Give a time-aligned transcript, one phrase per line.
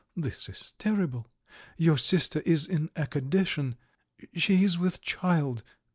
[0.17, 1.29] "This is terrible!
[1.77, 3.75] Your sister is in a condition....
[4.33, 5.61] She is with child.